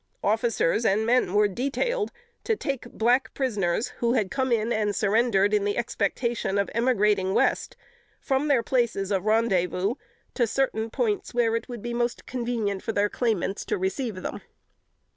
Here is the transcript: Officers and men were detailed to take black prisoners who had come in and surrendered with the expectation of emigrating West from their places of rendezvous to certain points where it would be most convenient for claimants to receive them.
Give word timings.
Officers 0.23 0.83
and 0.83 1.05
men 1.05 1.31
were 1.35 1.47
detailed 1.47 2.11
to 2.43 2.55
take 2.55 2.91
black 2.91 3.31
prisoners 3.35 3.89
who 3.99 4.13
had 4.13 4.31
come 4.31 4.51
in 4.51 4.73
and 4.73 4.95
surrendered 4.95 5.53
with 5.53 5.63
the 5.63 5.77
expectation 5.77 6.57
of 6.57 6.71
emigrating 6.73 7.35
West 7.35 7.77
from 8.19 8.47
their 8.47 8.63
places 8.63 9.11
of 9.11 9.25
rendezvous 9.25 9.93
to 10.33 10.47
certain 10.47 10.89
points 10.89 11.35
where 11.35 11.55
it 11.55 11.69
would 11.69 11.83
be 11.83 11.93
most 11.93 12.25
convenient 12.25 12.81
for 12.81 13.09
claimants 13.09 13.63
to 13.63 13.77
receive 13.77 14.23
them. 14.23 14.41